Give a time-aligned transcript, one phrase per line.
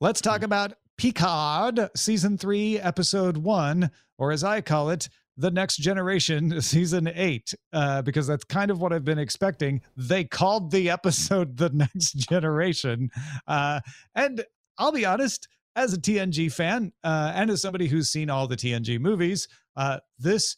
[0.00, 5.76] let's talk about Picard season three, episode one, or as I call it, the next
[5.76, 7.54] generation season eight.
[7.72, 9.80] Uh, because that's kind of what i've been expecting.
[9.96, 13.10] They called the episode the next generation.
[13.46, 13.80] Uh,
[14.14, 14.44] and
[14.78, 18.56] i'll be honest as a tng fan uh, and as somebody who's seen all the
[18.56, 20.56] tng movies uh, this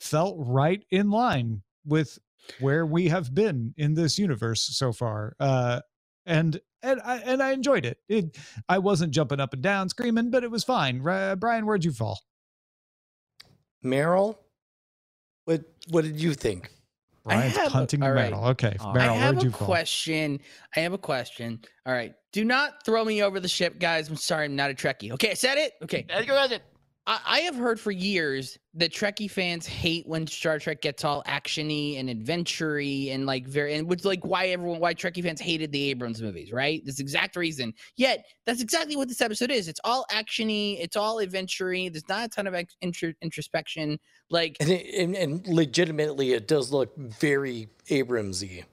[0.00, 2.18] felt right in line with
[2.60, 5.34] where we have been in this universe so far.
[5.38, 5.80] Uh,
[6.26, 7.98] and and I and I enjoyed it.
[8.08, 11.06] It I wasn't jumping up and down screaming, but it was fine.
[11.06, 12.20] Uh, Brian, where'd you fall?
[13.82, 14.40] Merrill,
[15.44, 16.70] what what did you think?
[17.24, 18.30] Brian's have a- punting all right.
[18.30, 18.46] Merrill.
[18.50, 18.92] Okay, Oh.
[18.92, 19.66] Merrill, I have where'd a you fall?
[19.68, 20.40] question.
[20.76, 21.60] I have a question.
[21.86, 22.14] All right.
[22.32, 24.08] Do not throw me over the ship, guys.
[24.08, 25.12] I'm sorry, I'm not a Trekkie.
[25.12, 25.74] Okay, I said it.
[25.82, 26.06] Okay.
[26.10, 26.60] I,
[27.04, 31.98] I have heard for years that Trekkie fans hate when Star Trek gets all actiony
[31.98, 35.90] and adventure-y and like very and which like why everyone why Trekkie fans hated the
[35.90, 36.80] Abrams movies, right?
[36.84, 37.74] This exact reason.
[37.96, 39.66] Yet that's exactly what this episode is.
[39.66, 41.88] It's all actiony, it's all adventure-y.
[41.92, 43.98] There's not a ton of intro, introspection.
[44.30, 48.64] Like And, it, and and legitimately, it does look very Abramsy.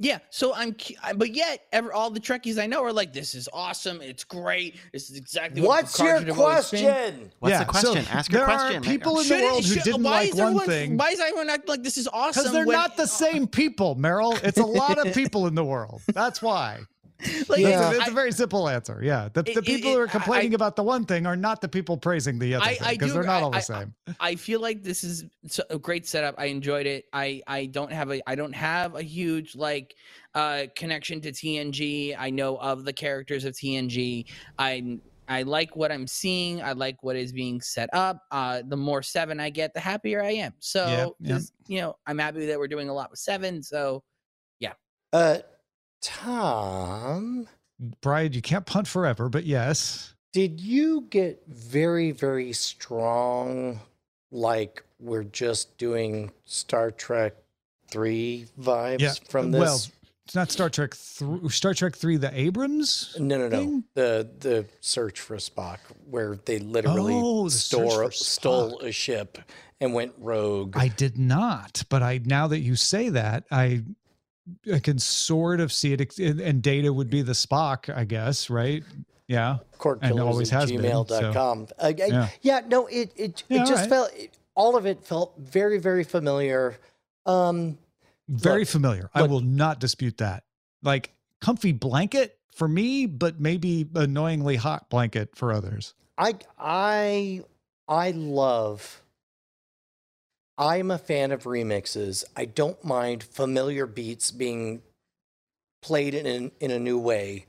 [0.00, 0.76] Yeah, so I'm,
[1.16, 4.00] but yet, ever all the Trekkies I know are like, "This is awesome.
[4.00, 4.76] It's great.
[4.92, 7.32] This is exactly what What's Picard your should have always been." question?
[7.40, 8.04] What's Yeah, the question?
[8.04, 8.76] so Ask your there question.
[8.76, 10.96] Are people in Should the it- world who didn't why like is one everyone- thing
[10.98, 12.42] Why is everyone acting like this is awesome?
[12.42, 14.34] because they're when- not the same people, Merrill.
[14.44, 16.00] It's a lot of people in the world.
[16.06, 16.82] That's why.
[17.48, 19.00] Like, It's, a, it's a I- very simple answer.
[19.02, 21.26] Yeah, the, the It- it- people who are it- I- complaining about the one thing
[21.26, 23.44] are not the people praising the other I- thing because they're not agree.
[23.44, 23.94] all the same.
[24.20, 25.24] I feel like this is
[25.70, 26.34] a great setup.
[26.38, 27.06] I enjoyed it.
[27.12, 29.96] I I don't have a I don't have a huge like
[30.34, 32.14] uh connection to TNG.
[32.18, 34.26] I know of the characters of TNG.
[34.58, 36.62] I I like what I'm seeing.
[36.62, 38.22] I like what is being set up.
[38.30, 40.52] Uh the more 7 I get, the happier I am.
[40.60, 41.36] So, Yep, yep.
[41.38, 44.02] this- you know, I'm happy that we're doing a lot with 7, so
[44.60, 44.72] yeah.
[45.12, 45.38] Uh,
[46.00, 47.48] Tom,
[48.00, 50.14] Brian, you can't punt forever, but yes.
[50.32, 53.80] did you get very very strong?
[54.30, 57.34] Like we're just doing Star Trek
[57.88, 59.60] three vibes Yeah, from uh, this.
[59.60, 59.80] well,
[60.26, 61.48] It's not Star Trek three.
[61.48, 63.16] Star Trek three, the Abrams.
[63.18, 63.56] No, no, no.
[63.58, 63.84] thing?
[63.94, 65.78] The the search for Spock,
[66.10, 69.38] where they literally Oh, store stole a ship
[69.80, 70.76] and went rogue.
[70.76, 73.84] I did not, but I now that you say that, I
[74.72, 76.18] I can sort of see it.
[76.18, 78.82] And Data would be the Spock, I guess, right?
[79.26, 79.58] Yeah.
[79.76, 81.68] Court and always has been, gmail.com.
[81.78, 82.28] Uh, yeah.
[82.40, 82.60] yeah.
[82.66, 83.88] no, it it, Yeah, it just alright.
[83.88, 86.78] felt it, all of it felt very very familiar.
[87.26, 87.78] Um,
[88.28, 89.10] Very Look, familiar.
[89.14, 90.44] I will not dispute that.
[90.82, 95.94] Like comfy blanket for me, but maybe annoyingly hot blanket for others.
[96.16, 97.44] I I
[97.86, 99.02] I love.
[100.58, 102.24] I'm a fan of remixes.
[102.36, 104.82] I don't mind familiar beats being
[105.82, 107.46] played in in a new way.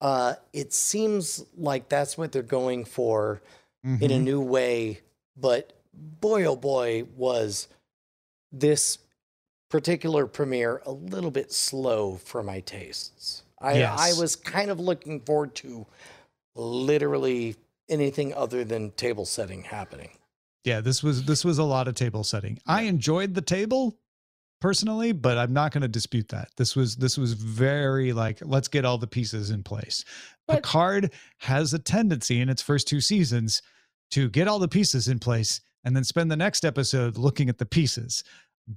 [0.00, 3.42] Uh, it seems like that's what they're going for
[3.84, 4.22] in a Mhm.
[4.24, 5.00] new way.
[5.36, 7.68] But boy, oh boy, was
[8.52, 8.98] this
[9.70, 13.42] particular premiere a little bit slow for my tastes.
[13.60, 15.86] I, I was kind of looking forward to
[16.54, 17.56] literally
[17.88, 20.10] anything other than table setting happening.
[20.64, 22.58] Yeah, this was this was a lot of table setting.
[22.66, 23.98] I enjoyed the table
[24.60, 26.48] personally, but I'm not going to dispute that.
[26.56, 30.04] This was this was very like let's get all the pieces in place.
[30.46, 33.60] But- Picard has a tendency in its first two seasons
[34.12, 37.58] to get all the pieces in place and then spend the next episode looking at
[37.58, 38.24] the pieces.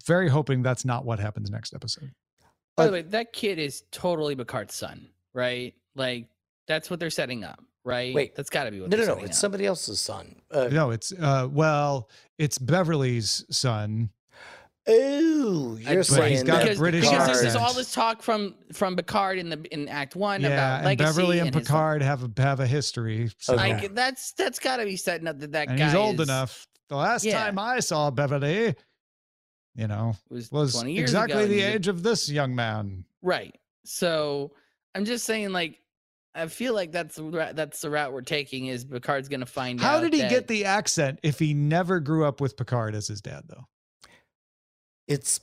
[0.05, 2.11] Very hoping that's not what happens next episode.
[2.75, 5.73] By the way, that kid is totally Picard's son, right?
[5.95, 6.27] Like
[6.67, 8.13] that's what they're setting up, right?
[8.13, 8.35] Wait.
[8.35, 8.89] that's got to be what.
[8.89, 9.13] No, no, no.
[9.21, 9.33] It's up.
[9.35, 10.35] somebody else's son.
[10.51, 14.09] Uh, No, it's uh well, it's Beverly's son.
[14.89, 17.73] Oh, I- you're Right, saying he's got a that because, British because there's this, all
[17.73, 21.39] this talk from from Picard in the in Act One Yeah, about and legacy Beverly
[21.39, 23.29] and, his- Picard have a have a history.
[23.37, 23.73] So Okay.
[23.73, 26.27] I, that's that's got to be setting up that that and guy he's old is-
[26.29, 26.67] enough.
[26.89, 27.37] The last Yeah.
[27.43, 28.73] time I saw Beverly,
[29.75, 33.03] you know, was, was exactly the he's a- age of this young man.
[33.21, 33.53] right.
[33.83, 34.51] So
[34.95, 35.79] I'm just saying, like,
[36.37, 38.67] I feel like that's the that's the route we're taking.
[38.67, 41.53] Is Picard's going to find How out did he that- get the accent if he
[41.53, 43.65] never grew up with Picard as his dad, though?
[45.07, 45.39] it's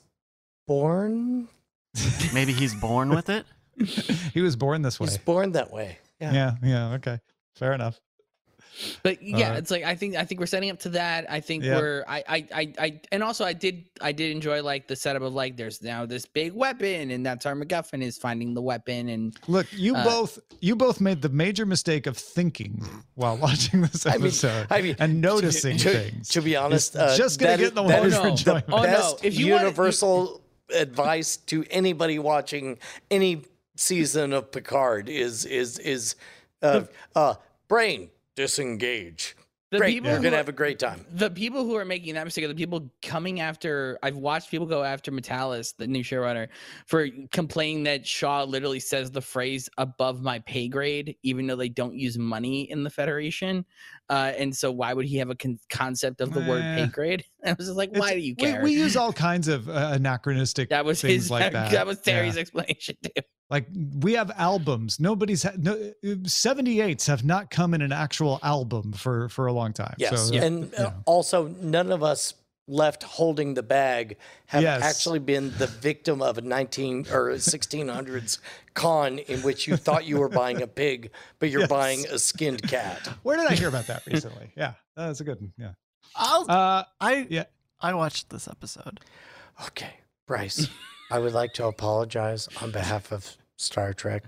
[0.66, 1.48] born.
[2.34, 3.46] Maybe he's born with it.
[4.34, 5.06] he was born this way.
[5.06, 5.98] He's born that way.
[6.20, 6.32] Yeah.
[6.32, 7.18] Yeah, yeah, okay,
[7.56, 8.00] fair enough.
[9.02, 11.30] But yeah, Uh, it's like I think I think we're setting up to that.
[11.30, 11.76] I think Yeah.
[11.78, 15.22] we're I, I I I and also I did I did enjoy like the setup
[15.22, 19.08] of like there's now this big weapon and that's our MacGuffin is finding the weapon
[19.08, 22.84] and Look, you Uh, both you both made the major mistake of thinking
[23.14, 26.28] while watching this I mean, episode I mean, and noticing to, things.
[26.30, 28.28] To be honest, uh, just gonna get is- in the that way is for the
[28.28, 28.64] enjoyment.
[28.72, 28.82] Oh, no.
[28.82, 30.42] best If you want- universal
[30.74, 32.78] advice to anybody watching
[33.10, 33.42] any
[33.76, 36.16] season of Picard is is is
[36.62, 36.84] Uh,
[37.14, 37.34] uh,
[37.68, 39.36] brain disengage.
[39.70, 41.04] The Great, people you're who gonna are- have a great time.
[41.10, 44.66] the people who are making that mistake are the people coming after i've watched people
[44.66, 46.46] go after Matalas the new showrunner
[46.86, 51.68] for complaining that shaw literally says the phrase above my pay grade even though they
[51.70, 53.64] don't use money in the federation
[54.10, 57.24] uh, and so why would he have a con- concept of the word pay grade
[57.44, 59.90] i was just like why do you we- care We, use all kinds of uh,
[59.94, 61.86] anachronistic that was things his like that, that.
[61.86, 62.12] was Yeah.
[62.14, 63.66] terry's explanation too Like
[64.00, 64.98] we have albums.
[64.98, 69.72] Nobody's had no 78s have not come in an actual album for for a long
[69.72, 69.94] time.
[69.98, 70.92] Yes, So, and uh, yeah.
[71.04, 72.34] also none of us
[72.66, 74.82] left holding the bag have Yes.
[74.82, 78.38] actually been the victim of a 19 or 1600s
[78.72, 81.68] con in which you thought you were buying a pig, but you're Yes.
[81.70, 83.06] buying a skinned cat.
[83.22, 84.50] Where did I hear about that recently?
[84.56, 85.52] Yeah, that's a good one.
[85.58, 85.72] Yeah.
[86.16, 87.44] I'll, Uh, I yeah.
[87.80, 89.00] I watched this episode.
[89.66, 89.94] Okay,
[90.26, 90.68] Bryce,
[91.10, 94.24] I would like to apologize on behalf of Star Trek.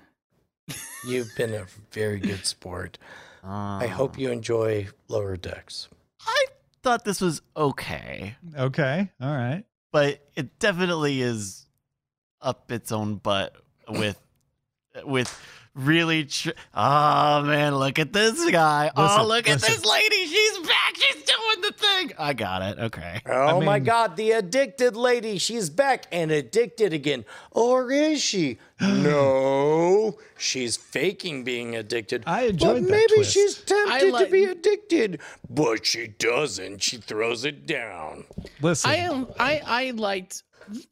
[1.06, 2.98] You've been a very good sport.
[3.42, 3.88] I ah.
[3.88, 5.88] hope you enjoy Lower Decks.
[6.26, 6.46] I
[6.82, 9.10] thought this was okay, okay.
[9.20, 9.64] All right.
[9.92, 11.66] but it definitely is
[12.40, 13.54] up its own butt
[13.88, 14.20] with
[15.04, 15.40] with
[15.74, 16.24] really.
[16.24, 18.90] Tr- oh man, look at this guy!
[18.96, 20.26] oh, Listen, look at this lady!
[20.26, 20.60] She's back!
[20.60, 20.75] She's doing
[21.66, 22.12] the thing!
[22.18, 22.78] I got it.
[22.78, 23.20] Okay.
[23.26, 25.38] Oh my mean- God, the addicted lady.
[25.38, 27.24] She's back and addicted again.
[27.50, 28.58] Or is she?
[28.80, 32.22] no, she's faking being addicted.
[32.26, 33.32] I enjoyed but that maybe twist.
[33.32, 36.82] she's tempted like- to be addicted, but she doesn't.
[36.82, 38.24] She throws it down.
[38.60, 38.90] Listen.
[38.90, 40.42] I am I I liked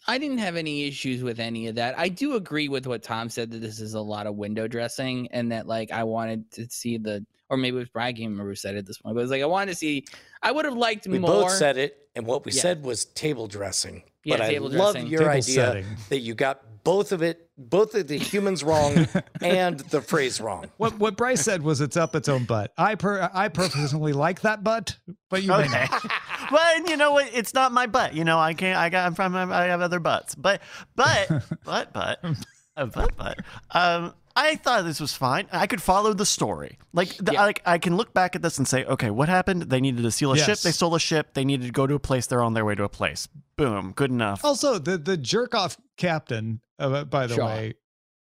[0.06, 1.98] I didn't have any issues with any of that.
[1.98, 5.28] I do agree with what Tom said that this is a lot of window dressing
[5.32, 8.30] and that like I wanted to see the or maybe it was Brad I can't
[8.30, 10.04] remember who said it at this point, but it was like I wanted to see
[10.42, 12.62] I would have liked We more both said it, and what we Yeah.
[12.62, 14.02] said was table dressing.
[14.24, 15.86] Yeah, but table I love your Table idea setting.
[16.08, 19.06] that you got both of it, both of the humans wrong
[19.42, 20.70] and the phrase wrong.
[20.76, 22.72] what what Bryce said was it's up its own butt.
[22.78, 24.96] I per I personally like that butt,
[25.30, 25.86] but you may Okay.
[25.90, 26.04] not.
[26.52, 27.30] well, you know what?
[27.34, 28.14] It's not my butt.
[28.14, 28.76] You know, I can't.
[28.78, 29.06] I got.
[29.06, 29.34] I'm from.
[29.34, 30.34] I have other butts.
[30.34, 30.60] But,
[30.94, 31.28] but,
[31.64, 32.24] but, but,
[32.76, 33.38] uh, but, but.
[33.70, 35.46] Um, I thought this was fine.
[35.52, 36.78] I could follow the story.
[36.92, 37.42] Like, the, Yeah.
[37.44, 39.62] like I can look back at this and say, okay, what happened?
[39.62, 40.58] They needed to steal a ship.
[40.58, 41.34] They stole a ship.
[41.34, 42.26] They needed to go to a place.
[42.26, 43.28] They're on their way to a place.
[43.56, 43.92] Boom.
[43.94, 44.44] Good enough.
[44.44, 47.46] Also, the the jerk off captain, uh, by the Shaw.
[47.46, 47.74] way,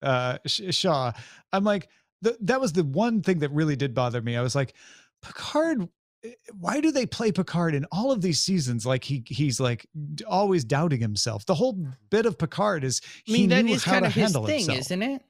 [0.03, 1.13] uh, Sh- Shaw.
[1.53, 1.89] I'm like,
[2.25, 4.37] th- that was the one thing that really did bother me.
[4.37, 4.75] I was like,
[5.23, 5.89] Picard.
[6.25, 8.85] eh, Why do they play Picard in all of these seasons?
[8.87, 9.87] Like he he's like
[10.27, 11.47] always doubting himself.
[11.47, 11.79] The whole
[12.11, 14.23] bit of Picard is I he mean that knew is how kind to of his
[14.25, 14.79] handle thing, himself.
[14.81, 15.23] isn't it?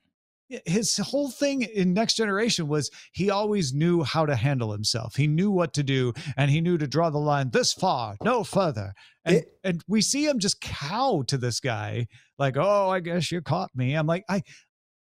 [0.65, 5.17] His whole thing in next generation was he always knew how to handle himself.
[5.17, 8.45] He knew what to do and he knew to draw the line this far no
[8.45, 8.93] further.
[9.25, 12.07] And It- and we see him just cow to this guy
[12.39, 13.95] like oh i guess you caught me.
[13.95, 14.43] I'm like i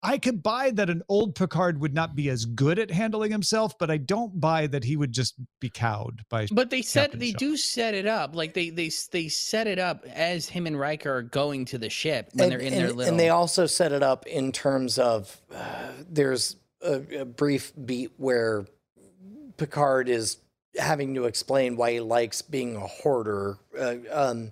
[0.03, 3.79] i could buy that an old picard would not be as good at handling himself
[3.79, 7.21] but i don't buy that he would just be cowed by But they set Captain
[7.21, 7.39] they Shaw.
[7.39, 11.15] do set it up like they they they set it up as him and Riker
[11.15, 13.11] are going to the ship when they're in their and, little.
[13.11, 18.11] and they also set it up in terms of uh, there's a, a brief beat
[18.17, 18.67] where
[19.57, 20.39] Picard is
[20.77, 23.59] having to explain why he likes being a hoarder.
[23.79, 24.51] Uh, um,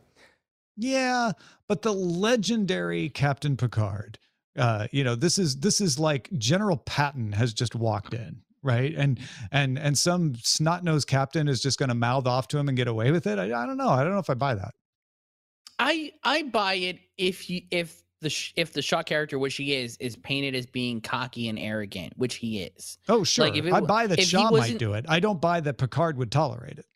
[0.76, 1.32] Yeah,
[1.67, 4.19] but the legendary Captain Picard,
[4.56, 8.94] uh, you know, this is this is like General Patton has just walked in, right?
[8.94, 9.19] And
[9.52, 12.76] and and some snot nosed captain is just going to mouth off to him and
[12.76, 13.38] get away with it.
[13.38, 13.90] I, I don't know.
[13.90, 14.75] I don't know if I buy that.
[15.78, 19.75] I I buy it if you if the sh- if the Shaw character, which he
[19.75, 22.99] is, is painted as being cocky and arrogant, which he is.
[23.09, 23.47] Oh, sure.
[23.47, 25.07] if it I buy that Shaw might do it.
[25.09, 26.87] I don't buy that Picard would tolerate it.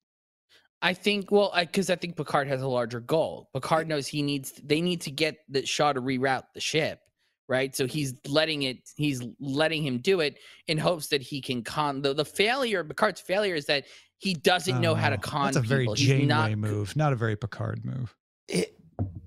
[0.82, 3.49] I think well, because I, think Picard has a larger goal.
[3.54, 7.00] Picard knows he needs they need to get the Shaw to reroute the ship,
[7.48, 7.74] right?
[7.74, 12.02] So he's letting it he's letting him do it in hopes that he can con
[12.02, 12.84] the the failure.
[12.84, 13.84] Picard's failure is that
[14.18, 15.94] he doesn't know how to Oh, con That's a very people.
[15.96, 18.14] Janeway not move, not a very Picard move.
[18.48, 18.78] it,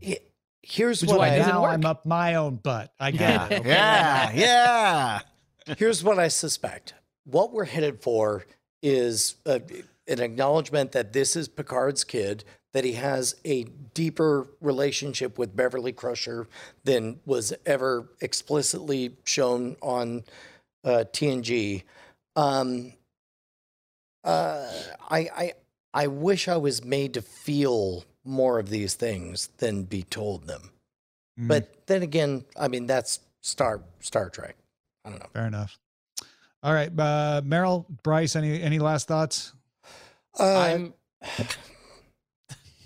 [0.02, 0.32] it,
[0.64, 1.74] here's Which what why I, now work.
[1.74, 2.94] I'm up my own butt.
[3.00, 3.60] I get yeah, it.
[3.60, 3.70] okay?
[3.70, 4.32] yeah,
[5.68, 5.76] yeah.
[5.78, 6.94] here's what I suspect.
[7.26, 8.46] What we're headed for
[8.82, 9.62] is a,
[10.08, 12.44] an acknowledgement that this is Picard's kid,
[12.74, 16.48] that he has a deeper relationship with Beverly Crusher
[16.84, 20.24] than was ever explicitly shown on
[20.84, 21.84] uh, TNG.
[22.36, 22.94] Um,
[24.24, 24.66] uh,
[25.10, 25.54] I, I,
[25.94, 30.72] I wish I was made to feel more of these things than be told them.
[31.40, 34.56] Mm, But then again, I mean, that's Star Star Trek.
[35.06, 35.28] I don't know.
[35.34, 35.80] fair enough.
[36.62, 39.54] All right, uh, Merrill, Bryce, any any last thoughts?
[40.38, 40.94] Uh, I'm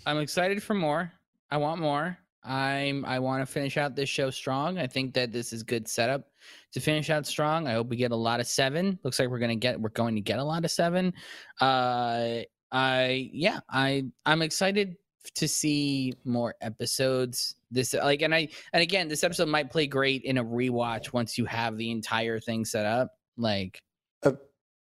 [0.06, 1.12] I'm excited for more.
[1.50, 2.18] I want more.
[2.44, 4.80] I'm I want to finish out this show strong.
[4.80, 6.28] I think that this is good setup
[6.74, 7.68] to finish out strong.
[7.68, 8.98] I hope we get a lot of seven.
[9.04, 11.14] Looks like we're gonna get we're going to get a lot of seven.
[11.60, 12.40] Uh,
[12.72, 14.96] I yeah, I I'm excited
[15.36, 17.56] to see more episodes.
[17.70, 21.38] This like and I and again, this episode might play great in a rewatch once
[21.38, 23.12] you have the entire thing set up.
[23.38, 23.80] Like
[24.24, 24.34] uh,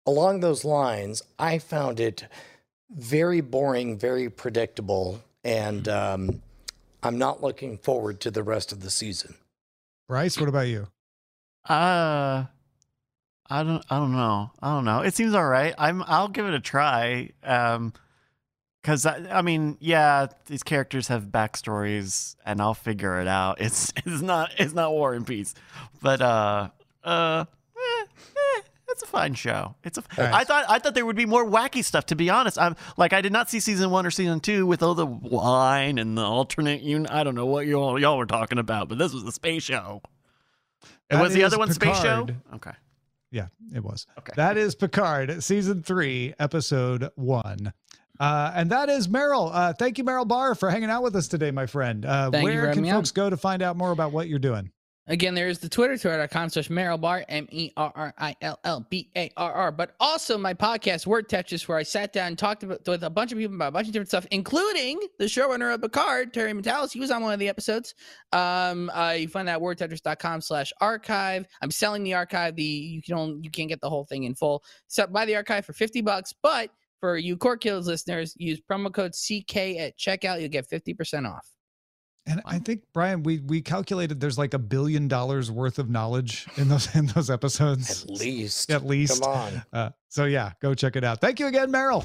[0.07, 2.25] along those lines, I found it
[2.91, 6.31] very boring, very predictable, and mm-hmm.
[6.31, 6.43] um,
[7.03, 9.35] I'm not looking forward to the rest of the season.
[10.09, 10.89] Bryce, what about you?
[11.69, 12.45] Uh
[13.51, 14.51] I don't I don't know.
[14.61, 15.01] I don't know.
[15.01, 15.75] It seems all right.
[15.77, 17.31] I'm I'll give it a try.
[17.43, 17.93] Um
[18.81, 23.61] because I, I, mean, yeah, these characters have backstories, and I'll figure it out.
[23.61, 25.55] It's it's not it's not War and Peace,
[26.01, 26.71] but uh
[27.05, 27.45] uh,
[29.09, 29.75] it's a fine show.
[29.85, 30.05] It's a.
[30.17, 30.33] Right.
[30.33, 32.07] I thought I thought there would be more wacky stuff.
[32.07, 34.83] To be honest, I'm like I did not see season one or season two with
[34.83, 36.83] all the wine and the alternate.
[36.83, 39.63] You I don't know what y'all y'all were talking about, but this was a space
[39.63, 40.03] show.
[41.11, 41.97] And was the other one Picard.
[41.97, 42.27] space show?
[42.55, 42.73] Okay.
[43.31, 44.07] Yeah, it was.
[44.19, 44.33] Okay.
[44.37, 47.73] That is Picard, season three, episode one.
[48.21, 49.51] Uh, and that is Merrill.
[49.53, 52.05] Uh, thank you, Merrill Barr, for hanging out with us today, my friend.
[52.05, 54.73] Uh, where can folks go to find out more about what you're doing?
[55.09, 58.59] Again, there is the Twitter, twitter.com slash Merrill Barr, M E R R I L
[58.65, 59.73] L B A R R.
[59.73, 63.09] But also my podcast, Word Tetris, where I sat down and talked about, with a
[63.09, 66.53] bunch of people about a bunch of different stuff, including the showrunner of Picard, Terry
[66.53, 66.93] Matalas.
[66.93, 67.95] He was on one of the episodes.
[68.33, 71.47] Um, uh, you find that at wordtetris.com slash archive.
[71.63, 72.57] I'm selling the archive.
[72.57, 74.63] The you can only, you can't get the whole thing in full.
[74.89, 78.93] So buy the archive for 50 bucks, but for you Court Kills listeners, use promo
[78.93, 80.41] code CK at checkout.
[80.41, 81.49] You'll get 50% off.
[82.29, 86.47] And I think Brian, we we calculated there's like a billion dollars worth of knowledge
[86.57, 88.05] in those in those episodes.
[88.05, 88.71] At least.
[88.71, 89.23] At least.
[89.23, 89.63] Come on.
[89.73, 91.21] Uh, so yeah, go check it out.
[91.21, 92.05] Thank you again, Merrill.